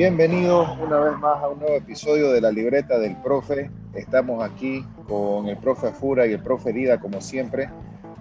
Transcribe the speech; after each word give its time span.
Bienvenidos 0.00 0.66
una 0.78 0.98
vez 0.98 1.18
más 1.18 1.42
a 1.42 1.48
un 1.48 1.58
nuevo 1.58 1.74
episodio 1.74 2.32
de 2.32 2.40
la 2.40 2.50
libreta 2.50 2.98
del 2.98 3.14
profe. 3.16 3.70
Estamos 3.92 4.42
aquí 4.42 4.82
con 5.06 5.46
el 5.46 5.58
profe 5.58 5.90
Fura 5.90 6.26
y 6.26 6.32
el 6.32 6.40
profe 6.40 6.72
Lida 6.72 6.98
como 6.98 7.20
siempre. 7.20 7.68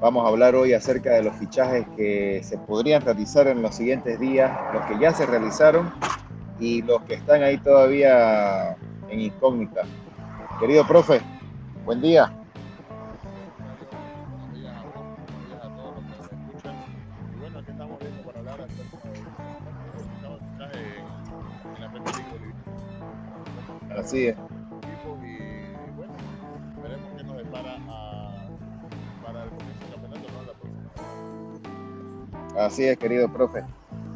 Vamos 0.02 0.26
a 0.26 0.28
hablar 0.28 0.56
hoy 0.56 0.74
acerca 0.74 1.12
de 1.12 1.24
los 1.24 1.34
fichajes 1.38 1.88
que 1.96 2.42
se 2.44 2.58
podrían 2.58 3.02
realizar 3.02 3.48
en 3.48 3.62
los 3.62 3.76
siguientes 3.76 4.20
días, 4.20 4.52
los 4.74 4.84
que 4.88 5.00
ya 5.00 5.14
se 5.14 5.26
realizaron 5.26 5.90
y 6.60 6.82
los 6.82 7.02
que 7.04 7.14
están 7.14 7.44
ahí 7.44 7.58
todavía 7.60 8.76
en 9.10 9.22
incógnita. 9.22 9.84
Querido 10.60 10.86
profe, 10.86 11.22
buen 11.86 12.02
día. 12.02 12.39
Así 24.10 24.26
es. 24.26 24.36
Y 24.36 25.96
bueno, 25.96 26.14
veremos 26.82 27.12
qué 27.16 27.24
nos 27.26 27.38
depara 27.38 27.78
a, 27.88 28.50
para 29.24 29.44
el 29.44 29.50
comienzo 29.52 29.86
del 29.86 29.92
campeonato 29.92 30.28
¿no? 30.34 30.42
la 30.48 30.54
próxima. 32.48 32.66
Así 32.66 32.86
es, 32.86 32.98
querido 32.98 33.32
profe. 33.32 33.64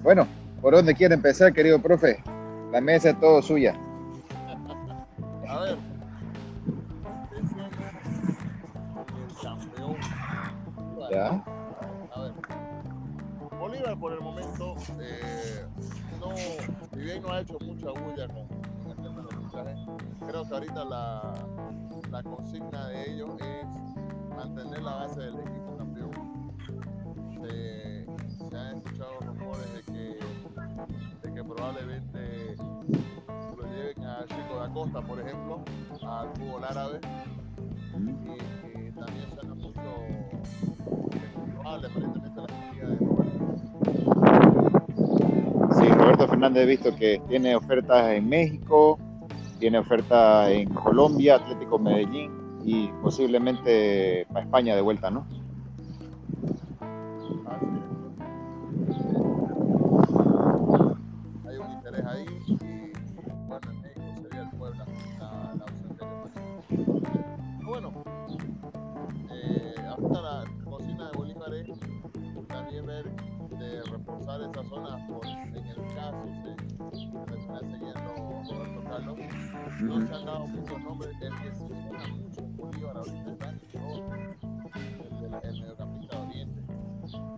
Bueno, 0.02 0.28
¿por 0.64 0.74
dónde 0.74 0.96
quiere 0.96 1.14
empezar, 1.14 1.54
querido 1.54 1.80
profe? 1.80 2.24
La 2.72 2.82
mesa 2.82 3.12
es 3.12 3.20
todo 3.20 3.40
suya. 3.44 3.80
La 41.84 41.90
salida 41.90 42.14
de 42.14 42.98
Roberto. 42.98 43.44
Sí, 45.80 45.88
Roberto 45.90 46.28
Fernández 46.28 46.64
he 46.64 46.66
visto 46.66 46.96
que 46.96 47.22
tiene 47.28 47.56
ofertas 47.56 48.12
en 48.14 48.30
México, 48.30 48.98
tiene 49.60 49.80
ofertas 49.80 50.50
en 50.50 50.74
Colombia, 50.74 51.36
Atlético 51.36 51.78
Medellín 51.80 52.32
y 52.64 52.88
posiblemente 53.02 54.26
para 54.32 54.46
España 54.46 54.76
de 54.76 54.82
vuelta, 54.82 55.10
¿no? 55.12 55.26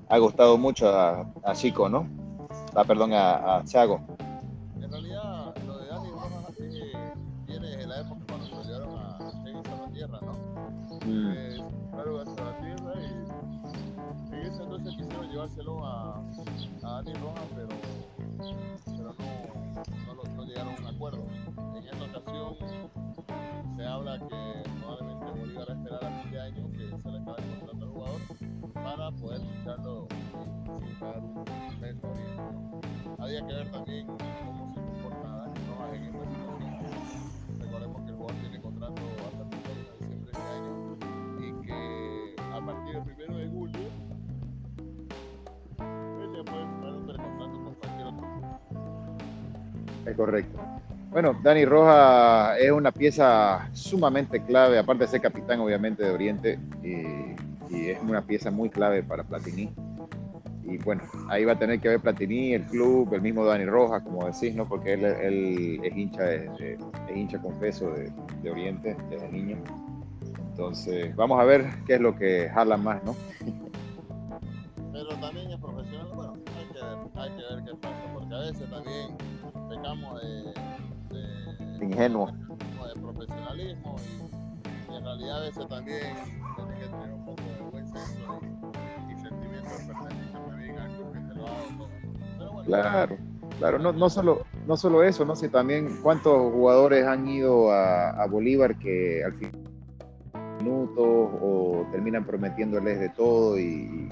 Ha 0.09 0.17
gustado 0.17 0.57
mucho 0.57 0.89
a, 0.89 1.25
a 1.43 1.53
Chico, 1.53 1.89
¿no? 1.89 2.07
Ah, 2.75 2.83
perdón, 2.83 3.13
a, 3.13 3.57
a 3.57 3.63
Thiago. 3.63 4.01
Es 50.05 50.15
correcto. 50.15 50.59
Bueno, 51.15 51.33
Dani 51.41 51.63
Roja 51.63 52.57
es 52.57 52.71
una 52.71 52.91
pieza 52.91 53.69
sumamente 53.71 54.43
clave, 54.43 54.77
aparte 54.77 55.05
de 55.05 55.11
ser 55.11 55.21
capitán 55.21 55.61
obviamente 55.61 56.03
de 56.03 56.09
Oriente, 56.11 56.59
y, 56.83 57.33
es 57.71 57.97
una 58.01 58.21
pieza 58.21 58.51
muy 58.51 58.69
clave 58.69 59.01
para 59.01 59.23
Platini. 59.23 59.69
Y 60.63 60.77
bueno, 60.77 61.03
ahí 61.29 61.45
va 61.45 61.53
a 61.53 61.59
tener 61.59 61.79
que 61.79 61.89
ver 61.89 61.99
Platini, 61.99 62.53
el 62.53 62.63
club, 62.63 63.13
el 63.13 63.21
mismo 63.21 63.45
Dani 63.45 63.65
Rojas, 63.65 64.03
como 64.03 64.25
decís, 64.25 64.55
¿no? 64.55 64.67
Porque 64.67 64.93
él, 64.93 65.05
es 65.83 65.95
hincha 65.95 66.23
de, 66.23 66.77
es 67.09 67.15
hincha 67.15 67.39
confeso 67.41 67.91
de, 67.91 68.51
Oriente 68.51 68.95
desde 69.09 69.29
niño. 69.29 69.57
Entonces, 70.49 71.15
vamos 71.15 71.39
a 71.39 71.45
ver 71.45 71.65
qué 71.85 71.95
es 71.95 72.01
lo 72.01 72.15
que 72.15 72.49
jala 72.53 72.77
más, 72.77 73.03
¿no? 73.03 73.15
Pero 74.91 75.09
también 75.19 75.51
es 75.51 75.59
profesional, 75.59 76.07
bueno, 76.13 76.33
hay 76.33 76.73
que 76.73 77.19
hay 77.19 77.29
que 77.29 77.55
ver 77.55 77.63
qué 77.63 77.75
pasa, 77.75 78.13
porque 78.13 78.35
a 78.35 78.39
veces 78.39 78.69
también 78.69 79.17
pecamos 79.85 80.21
de, 80.21 80.53
de, 81.15 81.85
Ingenuo. 81.85 82.27
de 82.27 83.01
profesionalismo 83.01 83.95
y, 83.99 84.91
y 84.91 84.95
en 84.95 85.03
realidad 85.03 85.37
a 85.37 85.41
veces 85.41 85.67
también 85.67 86.15
tiene 86.55 86.73
que 86.79 86.87
tener 86.87 87.13
un 87.13 87.25
poco 87.25 87.41
de 87.41 87.69
buen 87.71 87.87
senso 87.87 88.39
y, 88.41 89.13
y 89.13 89.17
sentimiento 89.17 89.69
de 89.69 89.93
pertenencia 89.93 90.39
también 90.47 90.75
club 90.75 91.13
que 91.13 91.19
te 91.19 91.35
lo 91.35 91.47
ha 91.47 91.51
dado 91.51 91.67
todo. 91.77 91.89
Pero 92.37 92.51
bueno, 92.51 92.65
Claro, 92.65 93.17
claro, 93.59 93.79
no, 93.79 93.93
no, 93.93 94.09
solo, 94.09 94.45
no 94.65 94.75
solo 94.77 95.03
eso, 95.03 95.23
¿no? 95.23 95.35
sino 95.35 95.51
también 95.51 95.99
cuántos 96.01 96.51
jugadores 96.51 97.05
han 97.05 97.27
ido 97.27 97.71
a, 97.71 98.09
a 98.09 98.27
Bolívar 98.27 98.77
que 98.79 99.23
al 99.23 99.33
final 99.33 99.51
minutos 100.63 101.05
o 101.05 101.85
terminan 101.91 102.25
prometiéndoles 102.25 102.99
de 102.99 103.09
todo 103.09 103.59
y, 103.59 104.09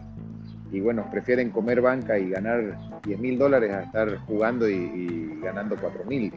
y 0.74 0.82
bueno, 0.82 1.08
prefieren 1.12 1.52
comer 1.52 1.82
banca 1.82 2.18
y 2.18 2.32
ganar 2.32 2.80
10 3.04 3.20
mil 3.20 3.38
dólares 3.38 3.72
a 3.72 3.84
estar 3.84 4.18
jugando 4.26 4.68
y, 4.68 5.40
ganando 5.40 5.78
4 5.80 6.04
mil. 6.06 6.34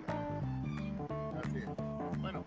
Bueno, 2.21 2.45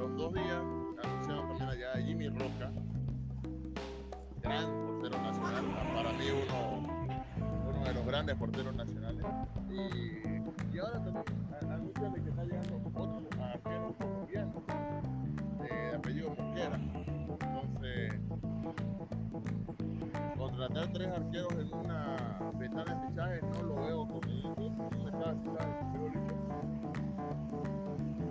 los 0.00 0.16
dos 0.16 0.32
días 0.32 0.62
anunciaron 1.04 1.48
también 1.48 1.68
allá 1.68 1.92
a 1.92 2.00
Jimmy 2.00 2.28
Roca, 2.30 2.72
gran 4.40 4.64
portero 4.86 5.22
nacional, 5.22 5.64
para 5.94 6.12
mí 6.14 6.24
uno, 6.30 7.18
uno 7.68 7.84
de 7.84 7.92
los 7.92 8.06
grandes 8.06 8.36
porteros 8.36 8.74
nacionales. 8.74 9.26
Y, 9.68 10.74
y 10.74 10.78
ahora 10.78 11.04
también 11.04 11.24
anuncian 11.70 12.14
que 12.14 12.30
está 12.30 12.44
llegando 12.44 12.80
otro 12.94 13.44
arquero 13.44 13.94
colombiano 13.98 14.62
de 15.60 15.96
apellido 15.96 16.30
Mosquera. 16.30 16.80
Entonces, 17.38 18.12
contratar 20.38 20.92
tres 20.94 21.08
arqueros 21.08 21.52
en 21.52 21.74
una 21.74 22.16
ventana 22.58 22.94
de 22.94 23.08
fichajes 23.08 23.42
no 23.42 23.62
lo 23.64 23.74
veo 23.74 24.08
como 24.08 24.56
un 24.56 25.89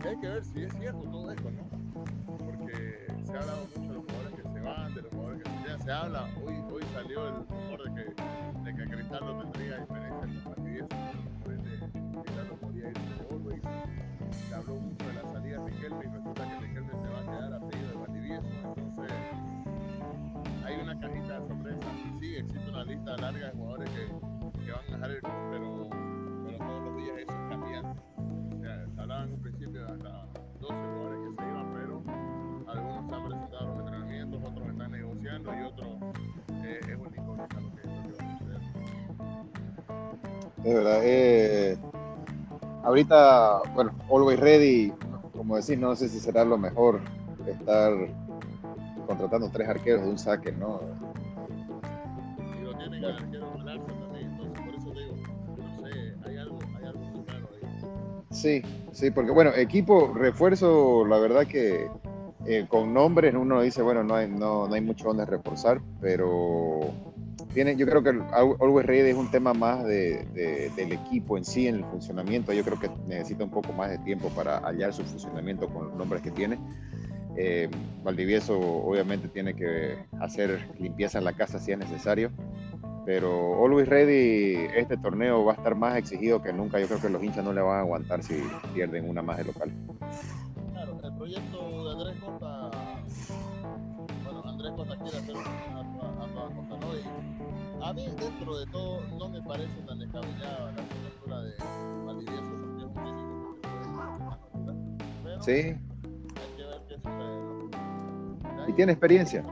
hay 0.10 0.18
que 0.18 0.28
ver 0.28 0.44
si 0.44 0.64
es 0.64 0.74
cierto 0.74 1.02
todo 1.04 1.32
esto, 1.32 1.52
¿no? 1.52 1.70
Porque 2.26 3.06
se 3.24 3.32
ha 3.32 3.42
hablado 3.42 3.68
mucho 3.68 3.80
de 3.80 3.94
los 3.94 4.06
jugadores 4.06 4.34
que 4.34 4.42
se 4.42 4.60
van, 4.60 4.96
de 4.96 5.02
los 5.04 5.12
jugadores 5.12 5.44
que 5.44 5.50
se 5.50 5.64
quedan. 5.64 5.82
Se 5.84 5.92
habla, 5.92 6.30
hoy, 6.44 6.56
hoy 6.72 6.84
salió 6.94 7.28
el 7.28 7.36
rumor 7.36 7.84
de 7.84 7.94
que, 7.94 8.64
de 8.64 8.76
que 8.76 8.96
Cristaldo 8.96 9.42
tendría 9.44 9.78
diferencia 9.78 10.24
en 10.24 10.36
los 10.36 10.44
partidos, 10.44 10.90
por 11.44 11.54
ende 11.54 11.80
Cristaldo 12.24 12.56
podría 12.56 12.90
ir 12.90 12.94
de 12.98 13.36
Orwell. 13.36 13.62
Se 14.32 14.56
habló 14.56 14.76
mucho 14.76 15.06
de 15.06 15.14
la 15.14 15.32
salida 15.32 15.64
de 15.64 15.72
Riquelme 15.72 16.06
y 16.06 16.08
resulta 16.08 16.50
que 16.50 16.60
Riquelme 16.60 16.92
se 16.92 17.10
va 17.10 17.20
a 17.20 17.26
quedar 17.26 17.54
a 17.54 17.68
pedido 17.68 17.90
de 17.90 17.96
Valdivieso. 17.96 18.48
Entonces, 18.78 19.14
hay 20.66 20.76
una 20.82 21.00
cajita 21.00 21.40
de 21.40 21.48
sorpresa. 21.48 21.88
Sí, 22.20 22.36
existe 22.36 22.70
una 22.70 22.84
lista 22.84 23.18
larga 23.18 23.46
de 23.46 23.52
jugadores 23.52 23.90
que, 23.92 24.66
que 24.66 24.72
van 24.72 25.04
a 25.04 25.08
dejar 25.08 25.54
el 25.54 25.69
de 29.80 29.92
hasta 29.94 30.26
12 30.60 30.74
jugadores 30.74 31.20
que 31.20 31.44
se 31.44 31.50
iban, 31.50 31.74
pero 31.74 32.04
algunos 32.68 33.14
han 33.14 33.28
presentado 33.28 33.68
los 33.68 33.80
entrenamientos, 33.80 34.42
otros 34.44 34.68
están 34.70 34.92
negociando 34.92 35.54
y 35.54 35.62
otros 35.64 35.90
eh, 36.64 36.80
es 36.82 36.98
un 36.98 37.08
incógnita 37.08 37.60
lo 37.60 37.76
que, 37.76 37.82
lo 37.88 38.04
que 38.04 38.12
va 38.12 38.30
a 38.30 38.38
suceder. 38.38 38.62
Es 40.64 40.74
verdad. 40.74 41.00
Eh, 41.04 41.78
ahorita, 42.84 43.62
bueno, 43.74 43.92
Always 44.10 44.40
Ready, 44.40 44.94
como 45.34 45.56
decís, 45.56 45.80
no 45.80 45.96
sé 45.96 46.10
si 46.10 46.20
será 46.20 46.44
lo 46.44 46.58
mejor 46.58 47.00
estar 47.48 47.94
contratando 49.08 49.50
tres 49.50 49.68
arqueros 49.70 50.04
de 50.04 50.10
un 50.10 50.20
saque, 50.20 50.52
¿no? 50.52 50.82
Y 52.58 52.62
lo 52.64 52.76
tienen 52.78 53.06
al 53.06 53.16
arquero 53.16 53.59
Sí, 58.42 58.62
sí, 58.94 59.12
porque 59.12 59.32
bueno, 59.32 59.52
equipo, 59.56 60.14
refuerzo, 60.14 61.06
la 61.06 61.20
verdad 61.20 61.46
que 61.46 61.88
eh, 62.46 62.66
con 62.70 62.94
nombres 62.94 63.36
uno 63.36 63.62
dice, 63.62 63.82
bueno, 63.82 64.04
no 64.04 64.16
hay, 64.16 64.30
no, 64.30 64.68
no 64.68 64.74
hay 64.74 64.82
mucho 64.82 65.10
donde 65.10 65.26
reforzar, 65.26 65.82
pero 66.00 66.90
tiene, 67.54 67.76
yo 67.76 67.86
creo 67.86 68.02
que 68.02 68.12
el 68.12 68.22
Al- 68.32 68.56
Always 68.62 68.86
Ready 68.86 69.10
es 69.10 69.16
un 69.18 69.30
tema 69.30 69.54
más 69.54 69.84
de, 69.86 70.24
de- 70.34 70.70
del 70.76 70.94
equipo 70.94 71.38
en 71.38 71.44
sí, 71.44 71.68
en 71.68 71.76
el 71.76 71.84
funcionamiento. 71.86 72.54
Yo 72.54 72.64
creo 72.64 72.80
que 72.80 72.90
necesita 73.08 73.44
un 73.44 73.50
poco 73.50 73.74
más 73.74 73.90
de 73.90 73.98
tiempo 74.00 74.30
para 74.30 74.60
hallar 74.60 74.94
su 74.94 75.04
funcionamiento 75.04 75.68
con 75.68 75.88
los 75.88 75.96
nombres 75.96 76.22
que 76.22 76.32
tiene. 76.32 76.58
Eh, 77.36 77.70
Valdivieso 78.04 78.58
obviamente 78.58 79.28
tiene 79.28 79.54
que 79.54 79.98
hacer 80.22 80.70
limpieza 80.80 81.18
en 81.20 81.26
la 81.26 81.34
casa 81.34 81.60
si 81.60 81.72
es 81.74 81.78
necesario, 81.78 82.32
pero 83.10 83.66
Always 83.66 83.88
Ready, 83.88 84.68
este 84.76 84.96
torneo 84.98 85.44
va 85.44 85.54
a 85.54 85.56
estar 85.56 85.74
más 85.74 85.98
exigido 85.98 86.44
que 86.44 86.54
nunca. 86.54 86.80
Yo 86.80 86.86
creo 86.86 87.02
que 87.02 87.10
los 87.10 87.24
hinchas 87.24 87.44
no 87.44 87.52
le 87.52 87.60
van 87.60 87.78
a 87.78 87.80
aguantar 87.80 88.22
si 88.22 88.40
pierden 88.76 89.10
una 89.10 89.24
más 89.24 89.38
de 89.38 89.46
local. 89.46 89.72
Claro, 90.74 90.96
el 91.04 91.16
proyecto 91.16 91.86
de 91.86 91.92
Andrés 91.92 92.24
Costa, 92.24 92.70
bueno, 94.24 94.44
Andrés 94.46 94.72
Costa 94.74 94.96
quiere 94.98 95.18
hacer 95.18 95.36
a, 95.38 95.40
a, 95.40 95.80
a 95.80 96.28
toda 96.28 96.56
costa, 96.56 96.78
¿no? 96.78 96.96
Y 96.96 97.02
a 97.84 97.94
mí, 97.94 98.06
dentro 98.20 98.60
de 98.60 98.68
todo, 98.68 99.02
no 99.18 99.30
me 99.30 99.42
parece 99.42 99.82
tan 99.88 99.98
descabellada 99.98 100.72
la 100.72 100.76
candidatura 100.76 101.42
de 101.42 101.54
Valdivieso, 102.06 102.52
porque 102.62 102.86
puede 105.24 105.42
Sí, 105.42 105.52
hay 105.52 105.80
que 106.56 106.64
ver 106.64 106.82
qué 106.88 106.96
sucede. 106.98 107.40
Y 108.68 108.74
tiene 108.74 108.92
experiencia. 108.92 109.44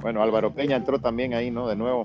Bueno, 0.00 0.22
Álvaro 0.22 0.54
Peña 0.54 0.76
entró 0.76 1.00
también 1.00 1.34
ahí, 1.34 1.50
¿no? 1.50 1.66
De 1.66 1.76
nuevo. 1.76 2.04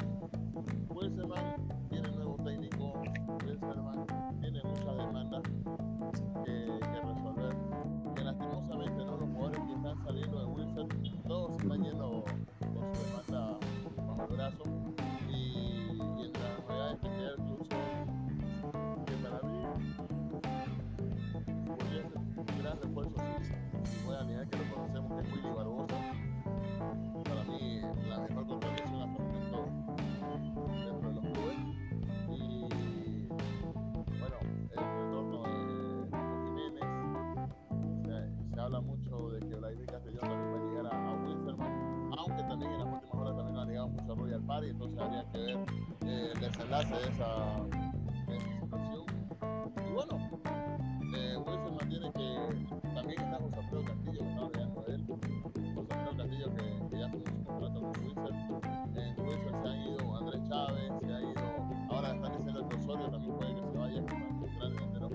De 46.90 47.10
esa, 47.10 47.58
esa 48.28 48.60
situación. 48.60 49.06
Y 49.88 49.94
bueno, 49.94 50.18
eh, 51.16 51.38
Wilstermann 51.38 51.90
tiene 51.90 52.12
que 52.14 52.92
también 52.96 53.22
está 53.22 53.38
José 53.38 53.56
Alfredo 53.58 53.84
Castillo, 53.86 54.20
que 54.20 54.30
estaba 54.30 54.48
hablando 54.48 54.82
de 54.82 54.96
él. 54.96 55.06
José 55.08 55.94
Alfredo 55.94 56.18
Castillo 56.18 56.56
que, 56.56 56.90
que 56.90 57.00
ya 57.00 57.12
tuvo 57.12 57.26
su 57.26 57.44
contrato 57.44 57.82
con 57.82 57.90
Wilster. 58.02 58.34
En 58.96 59.20
Wilster 59.22 59.54
se 59.62 59.68
han 59.68 59.82
ido 59.82 60.18
Andrés 60.18 60.42
Chávez, 60.50 60.92
se 61.02 61.14
ha 61.14 61.22
ido, 61.22 61.42
ahora 61.92 62.16
están 62.16 62.32
diciendo 62.38 62.60
el 62.60 62.78
Osorio, 62.78 63.10
también 63.12 63.36
puede 63.36 63.56
que 63.56 63.62
se 63.62 63.78
vaya 63.78 64.04
central 64.42 64.74
delantero. 64.74 65.10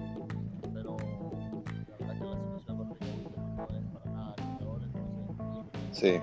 Pero 0.72 0.96
la 0.96 1.96
verdad 1.98 2.18
que 2.18 2.24
la 2.24 2.36
situación 2.36 2.76
con 2.76 2.88
no 3.56 3.66
es 3.76 3.86
para 3.92 4.10
nada 4.12 4.34
entonces 4.38 4.90
Sí. 5.90 6.20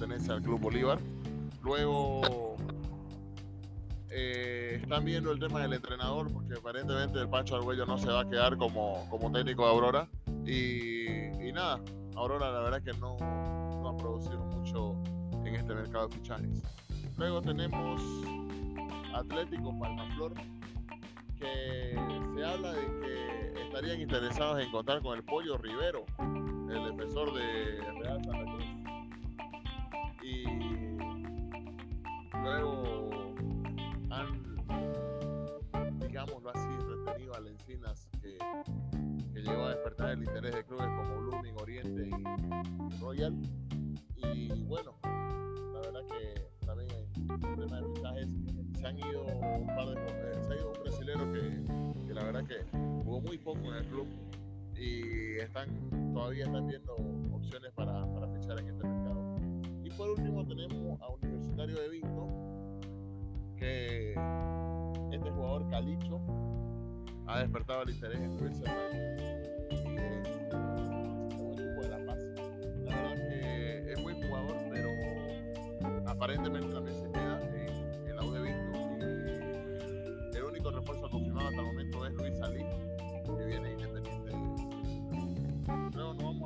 Pertenece 0.00 0.32
al 0.32 0.42
Club 0.42 0.60
Bolívar. 0.60 0.98
Luego 1.62 2.56
eh, 4.10 4.78
están 4.82 5.04
viendo 5.04 5.32
el 5.32 5.38
tema 5.38 5.60
del 5.60 5.74
entrenador, 5.74 6.32
porque 6.32 6.54
aparentemente 6.54 7.18
el 7.18 7.28
Pancho 7.28 7.56
Arguello 7.56 7.86
no 7.86 7.98
se 7.98 8.08
va 8.08 8.20
a 8.20 8.28
quedar 8.28 8.56
como, 8.56 9.06
como 9.10 9.30
técnico 9.30 9.64
de 9.64 9.70
Aurora. 9.70 10.08
Y, 10.46 11.52
nada, 11.52 11.80
Aurora 12.14 12.50
la 12.50 12.60
verdad 12.60 12.82
que 12.82 12.92
no, 12.94 13.16
no 13.18 13.88
ha 13.88 13.96
producido 13.96 14.38
mucho 14.38 14.94
en 15.44 15.54
este 15.56 15.74
mercado 15.74 16.08
de 16.08 16.16
fichajes. 16.16 16.62
Luego 17.18 17.42
tenemos 17.42 18.00
Atlético 19.14 19.78
Palmaflor, 19.78 20.32
que 21.38 21.96
se 22.36 22.44
habla 22.44 22.72
de 22.72 22.86
que 23.00 23.62
estarían 23.62 24.00
interesados 24.00 24.62
en 24.62 24.70
contar 24.70 25.02
con 25.02 25.18
el 25.18 25.24
Pollo 25.24 25.58
Rivero, 25.58 26.04
el 26.70 26.84
defensor 26.84 27.32
de 27.34 27.80
Real 28.00 28.24
Santa 28.24 28.44
Cruz. 28.44 28.64
Y 30.22 30.44
luego 32.42 33.34
han, 34.10 35.98
digámoslo 35.98 36.50
así, 36.50 36.68
retenido 36.86 37.34
a 37.34 37.40
Lencinas, 37.40 38.08
que, 38.22 38.38
que 39.32 39.42
llegó 39.42 39.64
a 39.64 39.70
despertar 39.70 40.10
el 40.10 40.22
interés 40.22 40.54
de 40.54 40.64
clubes 40.64 40.86
como 40.86 41.20
Blooming, 41.22 41.56
Oriente 41.60 42.08
y 42.08 43.00
Royal. 43.00 43.34
Y 44.16 44.62
bueno, 44.64 44.94
la 45.02 45.80
verdad 45.80 46.02
que 46.06 46.66
también 46.66 46.88
el 46.90 47.66
tema 47.66 47.80
de 47.80 47.94
fichajes 47.94 48.28
se 48.78 48.86
han 48.86 48.98
ido 48.98 49.24
un 49.24 49.66
par 49.66 49.86
de 49.86 49.94
eh, 49.94 50.42
se 50.46 50.52
ha 50.52 50.56
ido 50.56 50.72
un 50.72 50.82
brasilero 50.82 51.32
que, 51.32 52.06
que 52.06 52.14
la 52.14 52.24
verdad 52.24 52.44
que 52.46 52.64
jugó 53.02 53.20
muy 53.20 53.38
poco 53.38 53.60
en 53.60 53.74
el 53.74 53.84
club 53.86 54.06
y 54.76 55.38
están 55.38 55.68
todavía 56.12 56.44
están 56.44 56.66
viendo 56.66 56.94
opciones 57.32 57.72
para, 57.72 58.06
para 58.12 58.28
fichar 58.28 58.58
en 58.60 58.68
este 58.68 58.86
mercado. 58.86 59.36
Y 59.84 59.90
por 59.90 60.10
último 60.10 60.46
tenemos 60.46 61.00
a 61.00 61.08
Universitario 61.10 61.80
de 61.80 61.88
Vinto, 61.88 62.28
que 63.56 64.10
este 65.12 65.30
jugador 65.30 65.68
Calicho 65.70 66.20
ha 67.26 67.40
despertado 67.40 67.82
el 67.82 67.90
interés 67.90 68.20
en 68.20 68.38
subirse 68.38 68.64
y 68.64 69.49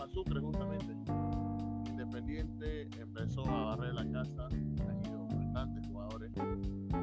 a 0.05 0.41
justamente. 0.41 0.95
Independiente 1.89 2.89
empezó 3.01 3.47
a 3.49 3.77
barrer 3.77 3.95
la 3.95 4.05
casa, 4.13 4.47
han 4.47 5.05
ido 5.07 5.27
bastantes 5.29 5.87
jugadores. 5.87 6.31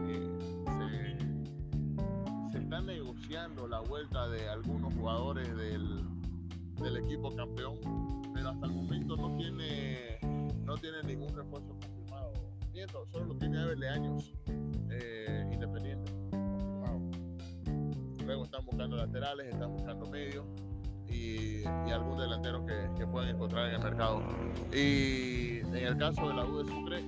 Eh, 0.07 0.37
se, 0.77 2.51
se 2.51 2.57
está 2.59 2.81
negociando 2.81 3.67
la 3.67 3.79
vuelta 3.79 4.27
de 4.29 4.47
algunos 4.49 4.93
jugadores 4.93 5.55
del, 5.57 6.03
del 6.81 6.97
equipo 6.97 7.35
campeón, 7.35 7.79
pero 8.33 8.49
hasta 8.49 8.67
el 8.67 8.73
momento 8.73 9.15
no 9.15 9.35
tiene, 9.35 10.19
no 10.63 10.77
tiene 10.77 11.01
ningún 11.03 11.35
refuerzo 11.35 11.75
confirmado. 11.79 12.33
Miento, 12.71 13.05
solo 13.11 13.25
lo 13.25 13.35
tiene 13.35 13.61
Everle 13.61 13.89
Años, 13.89 14.33
eh, 14.91 15.49
independiente. 15.51 16.11
Luego 18.25 18.45
están 18.45 18.63
buscando 18.63 18.95
laterales, 18.95 19.47
están 19.47 19.73
buscando 19.73 20.05
medios 20.09 20.45
y, 21.11 21.63
y 21.87 21.91
algún 21.91 22.17
delantero 22.17 22.65
que, 22.65 22.89
que 22.97 23.07
puedan 23.07 23.35
encontrar 23.35 23.67
en 23.67 23.75
el 23.75 23.81
mercado. 23.81 24.23
Y 24.71 25.59
en 25.59 25.75
el 25.75 25.97
caso 25.97 26.27
de 26.27 26.33
la 26.33 26.45
U 26.45 26.63
de 26.63 26.71
Sucre, 26.71 27.03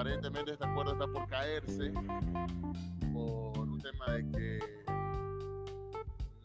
aparentemente 0.00 0.52
este 0.52 0.64
acuerdo 0.64 0.92
está 0.92 1.06
por 1.06 1.28
caerse 1.28 1.92
por 3.12 3.58
un 3.58 3.78
tema 3.80 4.12
de 4.12 4.30
que 4.30 4.58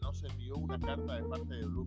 no 0.02 0.12
se 0.12 0.26
envió 0.26 0.56
una 0.56 0.78
carta 0.78 1.14
de 1.14 1.22
parte 1.22 1.54
de 1.54 1.64
Blooming 1.64 1.85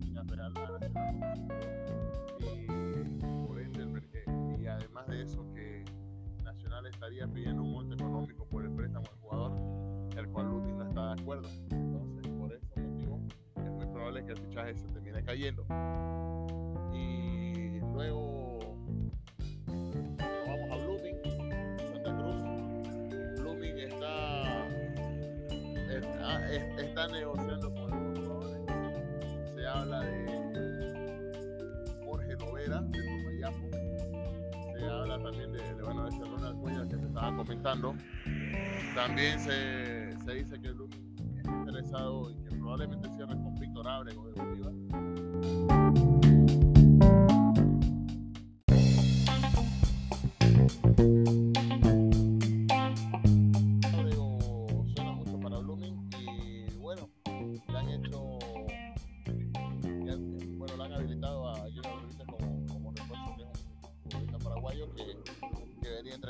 es- 26.50 26.78
está 26.84 27.06
negociando 27.08 27.72
con 27.72 27.92
algunos 27.92 28.18
jugadores. 28.26 29.54
Se 29.54 29.66
habla 29.66 30.00
de 30.00 30.26
Jorge 32.04 32.34
Lovera, 32.36 32.80
de 32.82 32.98
Tomayapo. 33.02 33.70
Se 34.78 34.84
habla 34.86 35.22
también 35.22 35.52
de, 35.52 35.58
de, 35.74 35.82
bueno, 35.82 36.02
de 36.04 36.08
ese 36.10 36.24
Ronald 36.24 36.60
Cuellar 36.60 36.88
que 36.88 36.96
te 36.96 37.06
estaba 37.06 37.36
comentando. 37.36 37.94
También 38.94 39.38
se, 39.40 40.16
se 40.24 40.34
dice 40.34 40.60
que 40.60 40.70
Blooming 40.72 41.14
está 41.36 41.50
interesado 41.50 42.30
y 42.30 42.34
que 42.42 42.50
probablemente 42.56 43.08
cierre 43.10 43.34
con 43.34 43.54
Víctor 43.56 43.86
Ábrego 43.88 44.28
de 44.30 44.42
Bolívar. 44.42 44.72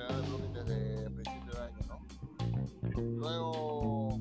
Entrenar 0.00 0.10
en 0.12 0.26
Blooming 0.26 0.52
desde 0.52 1.10
principio 1.10 1.52
de 1.52 1.60
año, 1.60 1.78
¿no? 1.88 1.98
Luego, 3.18 4.18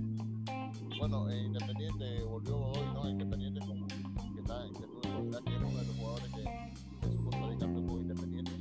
bueno, 0.97 1.29
en 1.29 1.45
Independiente 1.45 2.23
volvió 2.23 2.57
Godoy, 2.57 2.93
¿no? 2.93 3.09
Independiente 3.09 3.59
como 3.61 3.87
que 3.87 4.39
está, 4.39 4.63
que 4.67 4.85
tuvo 4.87 4.99
oportunidad, 4.99 5.43
que 5.43 5.55
es 5.55 5.57
uno 5.57 5.77
de 5.77 5.85
los 5.85 5.95
jugadores 5.97 6.31
que, 6.33 6.43
que 7.07 7.31
salir 7.31 7.57
campeón 7.57 7.87
con 7.87 8.01
Independiente. 8.01 8.51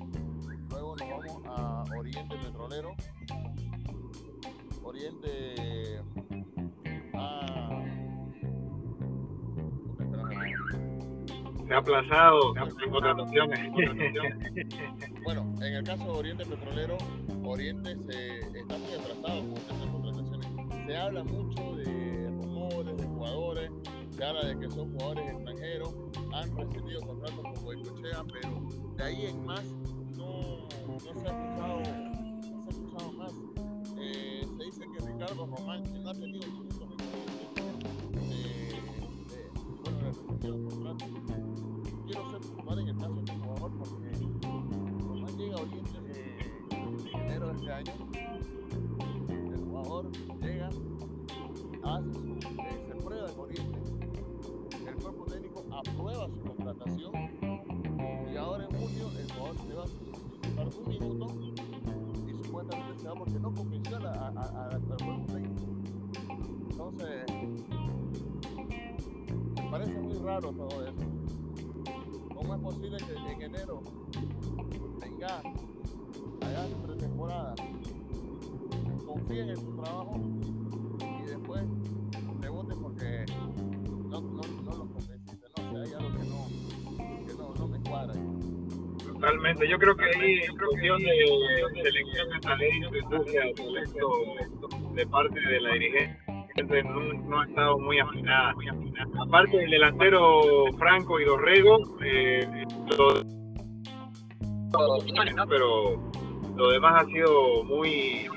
Luego 0.70 0.96
nos 0.96 1.08
vamos 1.08 1.42
a 1.46 1.84
Oriente 1.96 2.36
Petrolero. 2.36 2.94
Oriente. 4.82 6.02
Ah. 7.14 7.84
puta, 9.86 10.04
espérame. 10.04 11.66
Se 11.66 11.74
ha 11.74 11.78
aplazado 11.78 12.56
en 12.56 12.90
contrataciones. 12.90 13.60
El 15.78 15.84
caso 15.84 16.02
de 16.02 16.10
Oriente 16.10 16.44
Petrolero, 16.44 16.98
Oriente 17.44 17.96
se 18.08 18.38
está 18.58 18.76
muy 18.78 18.92
atrasado 18.94 19.42
con 19.42 19.56
estas 19.58 19.86
contrataciones. 19.92 20.86
Se 20.86 20.96
habla 20.96 21.22
mucho 21.22 21.76
de 21.76 22.30
rumores, 22.30 22.96
de 22.96 23.06
jugadores, 23.06 23.70
se 24.10 24.24
habla 24.24 24.44
de 24.44 24.58
que 24.58 24.70
son 24.72 24.90
jugadores 24.90 25.30
extranjeros, 25.30 25.94
han 26.34 26.56
recibido 26.56 27.00
contratos 27.02 27.44
con 27.44 27.64
Boicochea, 27.64 28.24
pero 28.24 28.60
de 28.96 29.04
ahí 29.04 29.26
en 29.26 29.46
más 29.46 29.62
no, 30.16 30.66
no 30.88 30.98
se 30.98 31.10
ha 31.10 31.12
escuchado, 31.12 31.78
no 31.78 32.60
se 32.60 32.68
ha 32.68 32.72
escuchado 32.72 33.12
más. 33.12 33.32
Eh, 34.00 34.48
se 34.58 34.64
dice 34.64 34.80
que 34.80 35.06
Ricardo 35.06 35.46
Román, 35.46 35.67
venga 75.28 75.42
allá 76.42 76.66
en 76.66 76.82
pretemporada, 76.82 77.54
confíen 79.06 79.50
en 79.50 79.56
su 79.56 79.76
trabajo 79.76 80.20
y 81.22 81.26
después 81.26 81.62
te 82.40 82.48
voten 82.48 82.82
porque 82.82 83.24
no, 84.08 84.20
no, 84.20 84.42
no 84.42 84.70
los 84.70 84.88
convenciste, 84.88 85.46
no, 85.56 85.68
o 85.68 85.72
sea, 85.72 85.82
hay 85.82 85.92
algo 85.92 86.18
que 86.18 86.24
no, 86.24 87.26
que 87.26 87.34
no, 87.34 87.54
no 87.54 87.68
me 87.68 87.80
cuadra. 87.80 88.14
Totalmente, 89.12 89.68
yo 89.68 89.78
creo 89.78 89.96
que 89.96 90.04
ahí 90.04 90.40
en 90.48 90.56
cuestión 90.56 90.98
de 91.02 91.82
selección 91.82 92.28
de 92.30 92.40
talento, 92.40 92.90
de 92.90 93.00
de 93.00 93.52
talento 93.52 94.10
de 94.94 95.06
parte 95.06 95.40
de 95.40 95.60
la 95.60 95.72
dirigencia 95.72 96.38
no, 96.84 97.12
no, 97.14 97.40
ha 97.40 97.46
estado 97.46 97.78
muy 97.78 97.98
afinada. 98.00 98.54
Aparte 99.20 99.56
del 99.58 99.70
delantero 99.70 100.66
Franco 100.76 101.20
y 101.20 101.24
Dorrego, 101.24 101.78
eh, 102.02 102.66
pero 105.48 106.00
lo 106.56 106.70
demás 106.70 107.02
ha 107.02 107.06
sido 107.06 107.64
muy 107.64 108.28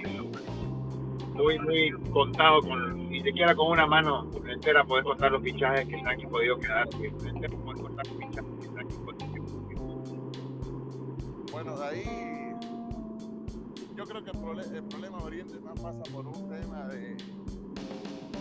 muy 1.34 1.60
muy 1.60 1.92
contado 2.12 2.62
con 2.62 3.10
ni 3.10 3.22
siquiera 3.22 3.56
con 3.56 3.72
una 3.72 3.86
mano 3.86 4.30
entera 4.48 4.84
puedes 4.84 5.06
contar 5.06 5.32
los 5.32 5.42
fichajes 5.42 5.88
que 5.88 6.00
se 6.00 6.08
han 6.08 6.30
podido 6.30 6.58
quedar 6.58 6.88
bueno 11.52 11.78
de 11.78 11.86
ahí 11.86 12.32
yo 13.96 14.06
creo 14.06 14.24
que 14.24 14.32
el, 14.32 14.40
problema, 14.40 14.78
el 14.78 14.84
problema 14.84 15.18
de 15.20 15.24
Oriente 15.24 15.60
más 15.60 15.80
pasa 15.80 16.04
por 16.12 16.28
un 16.28 16.50
tema 16.50 16.88
de 16.88 17.18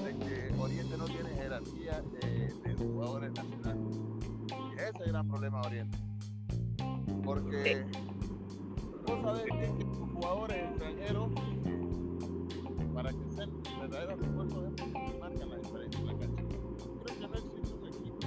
de 0.05 0.17
que 0.17 0.55
Oriente 0.59 0.97
no 0.97 1.05
tiene 1.05 1.31
jerarquía 1.31 2.03
de, 2.03 2.55
de 2.55 2.75
jugadores 2.75 3.33
nacionales. 3.33 4.01
Y 4.49 4.75
ese 4.75 4.89
es 4.89 5.01
el 5.01 5.13
gran 5.13 5.29
problema 5.29 5.61
de 5.61 5.67
Oriente. 5.67 6.10
Porque 7.25 7.85
vos 9.07 9.23
sabés 9.23 9.45
bien 9.59 9.77
que 9.77 9.85
los 9.85 10.11
jugadores 10.13 10.57
extranjeros, 10.71 11.29
para 12.95 13.11
que 13.11 13.31
sean 13.31 13.51
verdaderos 13.81 14.21
refuerzos, 14.21 14.73
marcan 15.21 15.51
la 15.51 15.57
diferencia 15.57 16.01
en 16.01 16.07
la 16.07 16.13
cancha. 16.19 16.43
Creo 17.05 17.19
que 17.19 17.29
no 17.29 17.35
existe 17.35 17.75
un 17.75 17.87
equipo 17.87 18.19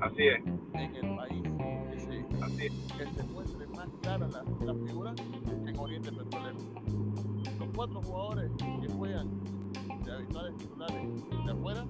Así 0.00 0.22
es. 0.28 0.44
en 0.74 0.94
el 0.96 1.16
país 1.16 1.42
que 1.90 2.00
se, 2.00 2.44
Así 2.44 2.66
es. 2.66 2.72
que 2.92 3.06
se 3.14 3.22
muestre 3.32 3.66
más 3.68 3.88
clara 4.02 4.28
la, 4.28 4.44
la 4.64 4.74
figura 4.86 5.14
en 5.66 5.78
Oriente 5.78 6.12
Petrolero. 6.12 6.56
Los 7.58 7.68
cuatro 7.74 8.02
jugadores 8.02 8.50
que 8.82 8.88
juegan 8.92 9.28
de 10.04 10.12
habituales 10.12 10.56
titulares 10.58 11.06
de 11.46 11.52
afuera, 11.52 11.86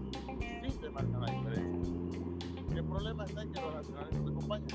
sí 0.63 0.79
te 0.81 0.91
marcan 0.91 1.21
la 1.21 1.27
diferencia. 1.33 1.95
El 2.75 2.85
problema 2.85 3.25
está 3.25 3.43
en 3.43 3.53
que 3.53 3.61
los 3.61 3.75
nacionales 3.75 4.13
no 4.19 4.25
te 4.25 4.31
acompañan. 4.31 4.69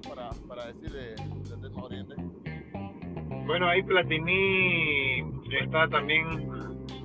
Más 0.00 0.08
para, 0.08 0.30
para 0.48 0.66
decir 0.72 0.90
de, 0.90 1.68
tema 1.68 1.84
Oriente? 1.84 2.14
Bueno, 3.46 3.68
ahí 3.68 3.82
Platini 3.82 5.24
está 5.60 5.88
también 5.88 6.26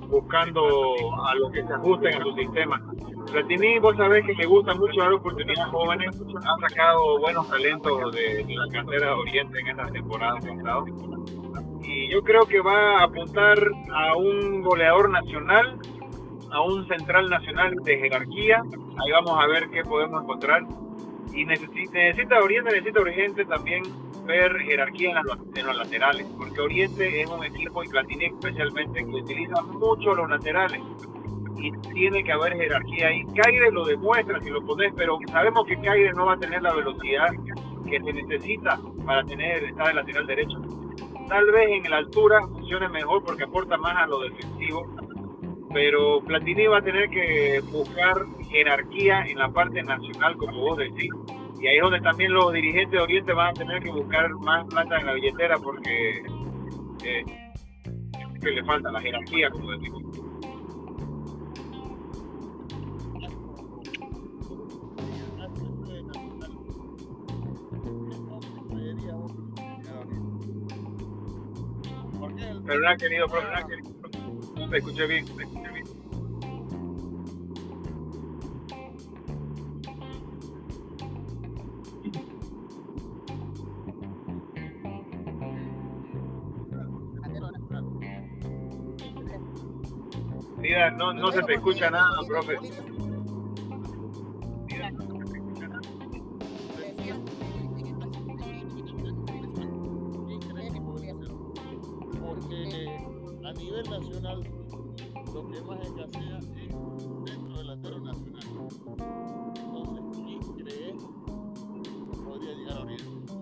buscando 0.08 0.96
a 1.24 1.34
los 1.34 1.50
que 1.52 1.66
se 1.66 1.72
ajusten 1.72 2.14
a 2.14 2.22
su 2.22 2.32
sistema. 2.34 2.92
Platini, 3.30 3.78
vos 3.78 3.96
sabés 3.96 4.24
que 4.24 4.34
le 4.34 4.46
gusta 4.46 4.74
mucho 4.74 5.00
dar 5.00 5.12
oportunidades 5.12 5.70
jóvenes, 5.72 6.20
ha 6.44 6.68
sacado 6.68 7.18
buenos 7.18 7.48
talentos 7.48 8.12
de, 8.12 8.44
de 8.44 8.54
la 8.54 8.68
cantera 8.68 9.06
de 9.08 9.14
Oriente 9.14 9.60
en 9.60 9.68
estas 9.68 9.92
temporadas 9.92 10.44
pasadas. 10.44 10.84
Y 11.82 12.10
yo 12.10 12.22
creo 12.22 12.46
que 12.46 12.60
va 12.60 13.00
a 13.00 13.04
apuntar 13.04 13.58
a 13.92 14.16
un 14.16 14.62
goleador 14.62 15.10
nacional, 15.10 15.78
a 16.52 16.60
un 16.62 16.86
central 16.88 17.28
nacional 17.28 17.74
de 17.84 17.98
jerarquía. 17.98 18.62
Ahí 18.62 19.12
vamos 19.12 19.38
a 19.42 19.46
ver 19.46 19.68
qué 19.70 19.82
podemos 19.82 20.22
encontrar. 20.22 20.62
Y 21.36 21.44
necesita, 21.44 21.98
necesita 21.98 22.38
Oriente, 22.40 22.70
necesita 22.72 23.00
Oriente 23.00 23.44
también 23.44 23.82
ver 24.26 24.58
jerarquía 24.58 25.10
en 25.10 25.16
en 25.54 25.66
los, 25.66 25.76
laterales, 25.76 26.26
porque 26.36 26.60
Oriente 26.60 27.22
es 27.22 27.30
un 27.30 27.44
equipo, 27.44 27.84
y 27.84 27.88
Platini 27.88 28.24
especialmente, 28.24 29.04
que 29.04 29.10
utiliza 29.10 29.62
mucho 29.62 30.14
los 30.14 30.28
laterales 30.28 30.80
y 31.58 31.70
tiene 31.92 32.22
que 32.24 32.32
haber 32.32 32.54
jerarquía 32.54 33.08
ahí. 33.08 33.24
Caire 33.34 33.70
lo 33.70 33.84
demuestra 33.84 34.40
si 34.40 34.50
lo 34.50 34.64
pones, 34.64 34.92
pero 34.96 35.18
sabemos 35.30 35.66
que 35.66 35.76
Caire 35.80 36.12
no 36.12 36.26
va 36.26 36.34
a 36.34 36.38
tener 36.38 36.62
la 36.62 36.74
velocidad 36.74 37.28
que 37.88 38.00
se 38.00 38.12
necesita 38.12 38.80
para 39.04 39.24
tener 39.24 39.64
estar 39.64 39.88
de 39.88 39.94
lateral 39.94 40.26
derecho. 40.26 40.60
Tal 41.28 41.50
vez 41.50 41.68
en 41.84 41.90
la 41.90 41.98
altura 41.98 42.40
funcione 42.46 42.88
mejor 42.88 43.24
porque 43.24 43.44
aporta 43.44 43.76
más 43.76 43.96
a 43.96 44.06
lo 44.06 44.20
defensivo, 44.20 44.86
pero 45.72 46.20
Platini 46.22 46.66
va 46.66 46.78
a 46.78 46.82
tener 46.82 47.08
que 47.10 47.60
buscar 47.70 48.14
jerarquía 48.50 49.24
en 49.26 49.38
la 49.38 49.48
parte 49.48 49.82
nacional, 49.82 50.36
como 50.36 50.60
vos 50.60 50.78
decís 50.78 51.10
y 51.60 51.66
ahí 51.66 51.76
es 51.76 51.82
donde 51.82 52.00
también 52.00 52.32
los 52.32 52.52
dirigentes 52.52 52.92
de 52.92 53.00
Oriente 53.00 53.32
van 53.32 53.48
a 53.48 53.52
tener 53.54 53.82
que 53.82 53.90
buscar 53.90 54.30
más 54.34 54.66
plata 54.66 54.98
en 54.98 55.06
la 55.06 55.14
billetera 55.14 55.56
porque 55.58 56.22
eh, 57.04 57.24
que 58.40 58.50
le 58.50 58.64
falta 58.64 58.90
la 58.92 59.00
jerarquía, 59.00 59.50
como 59.50 59.70
decimos. 59.72 60.02
¿Verdad, 72.64 72.98
querido 72.98 73.26
profe? 73.28 73.46
¿Verdad, 73.46 73.66
querido 73.66 73.86
profe? 73.86 73.95
No 73.95 73.95
te 74.70 74.78
escuché 74.78 75.06
bien, 75.06 75.24
te 75.24 75.42
escuché 75.42 75.70
bien. 75.70 75.86
Mira, 90.58 90.90
no, 90.90 91.12
no 91.12 91.30
se 91.30 91.42
te 91.42 91.54
escucha 91.54 91.90
nada, 91.90 92.10
profe. 92.26 92.56
A 103.46 103.52
nivel 103.52 103.88
nacional 103.88 104.42
lo 105.32 105.48
que 105.48 105.60
más 105.62 105.80
escasea 105.80 106.38
es 106.38 106.68
dentro 107.24 107.56
del 107.56 107.66
delantero 107.66 108.00
nacional. 108.00 108.42
Entonces, 109.56 110.04
¿quién 110.24 110.40
cree 110.56 110.94
que 111.84 112.22
podría 112.24 112.54
llegar 112.54 112.78
a 112.78 112.82
Oriente? 112.82 113.32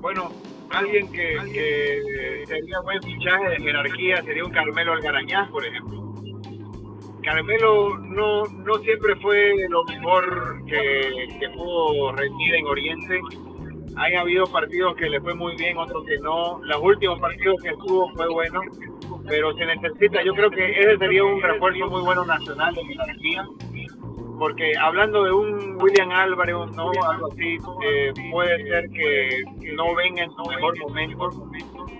Bueno, 0.00 0.30
alguien 0.70 1.10
que, 1.10 1.38
que 1.54 2.44
sería 2.46 2.80
buen 2.80 3.02
fichaje 3.02 3.48
de 3.48 3.56
jerarquía 3.56 4.22
sería 4.24 4.44
un 4.44 4.52
Carmelo 4.52 4.92
Algarañaz, 4.92 5.50
por 5.50 5.64
ejemplo. 5.64 6.12
Carmelo 7.22 7.96
no, 7.98 8.44
no 8.44 8.74
siempre 8.78 9.16
fue 9.16 9.54
lo 9.70 9.84
mejor 9.84 10.66
que, 10.66 11.28
que 11.40 11.48
pudo 11.50 12.12
rendir 12.12 12.54
en 12.56 12.66
Oriente. 12.66 13.20
Han 13.96 14.16
habido 14.16 14.46
partidos 14.46 14.96
que 14.96 15.08
le 15.08 15.20
fue 15.20 15.34
muy 15.34 15.56
bien, 15.56 15.76
otros 15.76 16.04
que 16.06 16.18
no. 16.18 16.60
Los 16.64 16.82
últimos 16.82 17.20
partidos 17.20 17.62
que 17.62 17.70
tuvo 17.72 18.10
fue 18.14 18.28
bueno, 18.28 18.60
pero 19.28 19.52
se 19.54 19.66
necesita. 19.66 20.22
Yo 20.22 20.34
creo 20.34 20.50
que 20.50 20.70
ese 20.70 20.98
sería 20.98 21.24
un 21.24 21.40
refuerzo 21.40 21.88
muy 21.88 22.02
bueno 22.02 22.24
nacional 22.24 22.74
de 22.74 22.84
jerarquía 22.84 23.46
porque 24.42 24.72
hablando 24.76 25.22
de 25.22 25.32
un 25.32 25.80
William 25.80 26.10
Álvarez 26.10 26.56
no 26.74 26.90
algo 27.08 27.28
así 27.32 27.58
eh, 27.84 28.12
puede 28.32 28.64
ser 28.64 28.90
que 28.90 29.44
no 29.76 29.94
venga 29.94 30.24
en 30.24 30.32
su 30.32 30.44
mejor 30.46 30.76
momento 30.80 31.30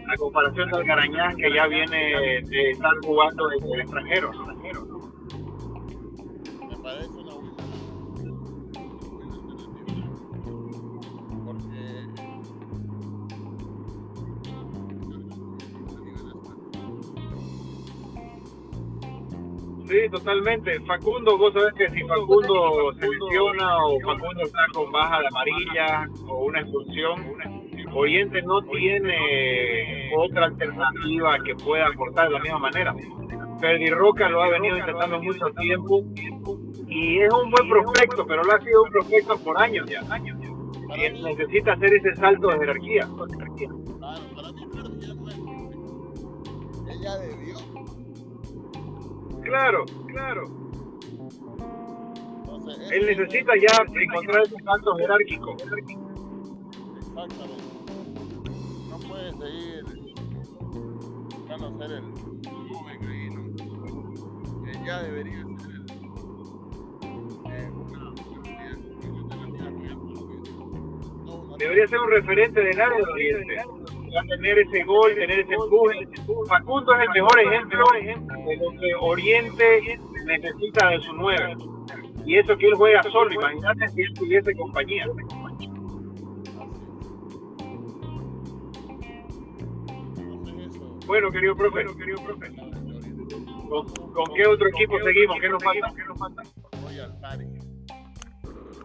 a 0.09 0.17
comparación 0.17 0.69
de 0.71 0.79
Algarañaz 0.79 1.37
que 1.37 1.53
ya 1.53 1.69
viene 1.69 2.43
de 2.43 2.71
estar 2.71 2.93
jugando 3.05 3.47
desde 3.47 3.75
el 3.75 3.81
extranjero. 3.83 4.33
Sí, 19.93 20.09
totalmente. 20.11 20.81
Facundo, 20.87 21.37
vos 21.37 21.53
sabés 21.53 21.75
que 21.75 21.91
si 21.91 22.03
Facundo 22.05 22.95
se 22.99 23.07
lesiona 23.07 23.77
o 23.85 24.01
Facundo 24.01 24.43
está 24.43 24.61
con 24.73 24.91
baja 24.91 25.21
de 25.21 25.27
amarilla 25.27 26.09
o 26.27 26.47
una 26.47 26.61
expulsión, 26.61 27.35
Oriente 27.93 28.41
no 28.41 28.63
tiene 28.63 30.11
otra 30.17 30.47
alternativa 30.47 31.39
que 31.45 31.55
pueda 31.57 31.89
aportar 31.89 32.29
de 32.29 32.33
la 32.33 32.41
misma 32.41 32.59
manera. 32.61 32.95
Ferdi 33.61 33.91
Roca 33.91 34.31
lo 34.31 34.43
ha 34.43 34.49
venido 34.49 34.79
intentando 34.79 35.21
mucho 35.21 35.45
tiempo 35.61 36.03
y 36.89 37.19
es 37.19 37.35
un 37.35 37.51
buen 37.51 37.69
prospecto, 37.69 38.27
pero 38.27 38.45
lo 38.45 38.51
ha 38.51 38.61
sido 38.63 38.85
un 38.85 38.91
prospecto 38.93 39.37
por 39.45 39.61
años 39.61 39.87
ya. 39.91 40.01
Y 40.97 41.23
necesita 41.23 41.75
hacer 41.75 41.93
ese 41.93 42.15
salto 42.17 42.49
de 42.49 42.61
jerarquía. 42.61 43.07
Claro, 43.99 44.23
para 44.35 44.53
mí 44.53 44.67
Ferdi 44.73 45.07
ya 45.07 45.13
no 45.13 45.29
es. 45.29 45.37
Ella 46.97 47.19
debió. 47.19 47.73
Claro, 49.43 49.85
claro. 50.07 50.45
Entonces, 52.45 52.91
Él 52.93 53.07
necesita 53.07 53.53
ya 53.57 53.85
encontrar 54.01 54.43
ese 54.43 54.57
salto 54.65 54.95
jerárquico. 54.97 55.53
Exactamente. 55.53 57.63
No 58.89 58.99
puede 59.09 59.33
seguir 59.33 59.85
buscando 61.29 61.79
ser 61.79 61.93
el 61.93 62.05
joven 62.69 63.09
ahí, 63.09 63.31
¿no? 63.31 63.43
Que 64.65 64.73
ya 64.87 65.03
debería 65.03 65.43
ser 65.43 65.73
el. 65.73 65.83
eh, 67.53 67.71
una 71.45 71.57
Debería 71.59 71.87
ser 71.87 71.99
un 71.99 72.11
referente 72.11 72.61
del 72.61 72.81
área 72.81 72.99
de. 72.99 73.57
Va 73.57 73.63
a 73.63 73.67
tener 74.29 74.59
ese 74.59 74.85
gol, 74.85 75.15
tener 75.15 75.41
ese 75.41 75.55
empuje. 75.55 76.07
Facundo 76.49 76.95
es 76.95 77.01
el 77.03 77.09
mejor 77.11 77.41
ejemplo 77.41 77.85
de 78.47 78.57
lo 78.57 78.71
que 78.81 78.95
Oriente 79.01 79.99
necesita 80.27 80.91
de 80.91 81.01
su 81.01 81.13
nueve. 81.15 81.57
Y 82.25 82.37
eso 82.37 82.57
que 82.57 82.67
él 82.67 82.75
juega 82.75 83.03
solo, 83.05 83.33
imagínate 83.33 83.89
si 83.89 84.03
él 84.03 84.15
tuviese 84.15 84.55
compañía. 84.55 85.07
Bueno, 91.07 91.31
querido 91.31 91.57
profe, 91.57 91.85
querido 91.99 92.23
profe. 92.25 92.53
¿Con, 93.69 94.35
qué 94.37 94.47
otro 94.47 94.69
equipo 94.69 94.99
seguimos? 95.01 95.37
¿Qué 95.41 95.49
nos 95.49 95.65
falta? 95.65 95.93
¿Qué 95.97 96.05
nos 96.05 96.19
falta? 96.19 96.43
Royal 96.83 97.21
Party. 97.21 97.45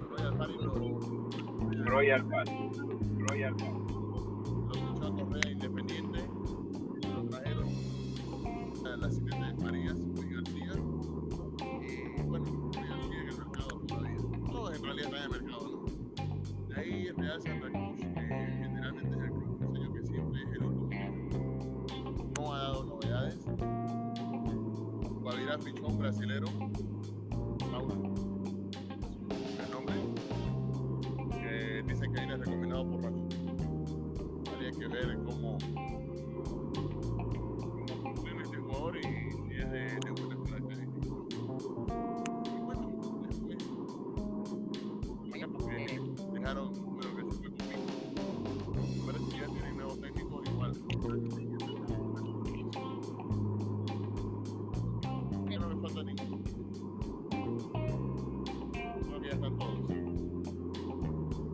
Royal 0.09 0.37
Party 0.37 0.53
Royal 1.85 2.27
Party. 2.27 2.51
Royal 3.29 3.55
Party. 3.55 3.76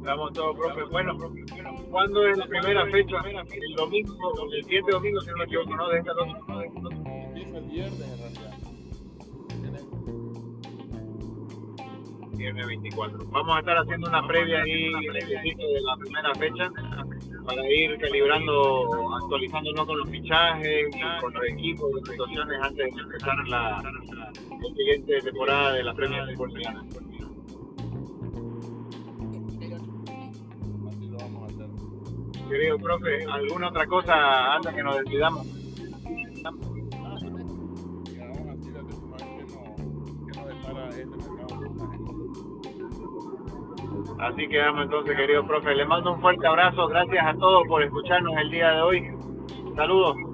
Estamos 0.04 0.34
todos, 0.34 0.58
profe. 0.58 0.84
Bueno, 0.92 1.18
¿cuándo 1.90 2.28
es 2.28 2.38
la 2.38 2.46
primera 2.46 2.86
fecha? 2.88 3.16
El 3.26 3.76
domingo, 3.76 4.14
el 4.52 4.64
siguiente 4.66 4.92
domingo, 4.92 5.22
si 5.22 5.30
no 5.30 5.38
me 5.38 5.46
equivoco, 5.46 5.76
¿no? 5.78 5.88
De 5.88 6.00
esta 6.00 6.14
noche. 6.14 6.34
Empieza 7.06 7.58
el 7.58 7.64
viernes 7.70 8.02
en 8.02 8.18
realidad. 8.20 8.58
Viernes 12.34 12.68
24. 12.68 13.20
Vamos 13.32 13.56
a 13.56 13.60
estar 13.60 13.78
haciendo 13.78 14.10
una 14.10 14.28
previa 14.28 14.62
ahí 14.64 14.92
de 14.92 15.82
la 15.84 15.96
primera 15.96 16.36
fecha 16.36 16.70
para 17.46 17.72
ir 17.72 17.98
calibrando, 17.98 19.16
actualizándonos 19.24 19.86
con 19.86 20.00
los 20.00 20.10
fichajes, 20.10 20.88
con 21.22 21.34
los 21.34 21.44
equipos, 21.46 21.90
las 21.96 22.10
situaciones 22.10 22.62
antes 22.62 22.94
de 22.94 23.02
empezar 23.02 23.38
la, 23.48 23.82
la 23.82 24.76
siguiente 24.76 25.22
temporada 25.22 25.72
de 25.72 25.84
la 25.84 25.94
Premier 25.94 26.26
League 26.26 26.38
Querido 32.50 32.78
profe, 32.78 33.26
¿alguna 33.30 33.70
otra 33.70 33.86
cosa 33.88 34.56
antes 34.56 34.74
que 34.74 34.84
nos 34.84 34.98
despidamos? 34.98 35.48
Así 44.20 44.48
quedamos 44.48 44.84
entonces, 44.86 45.18
querido 45.18 45.46
profe. 45.46 45.76
Le 45.76 45.86
mando 45.86 46.14
un 46.14 46.22
fuerte 46.22 46.48
abrazo. 46.48 46.88
Gracias 46.88 47.26
a 47.26 47.34
todos 47.34 47.68
por 47.68 47.84
escucharnos 47.84 48.34
el 48.38 48.52
día 48.52 48.72
de 48.72 48.82
hoy. 48.82 49.12
Saludos. 49.76 50.33